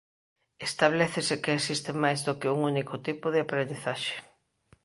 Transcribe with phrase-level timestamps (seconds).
[0.67, 4.15] Establécese que existe máis do que un único tipo de aprendizaxe.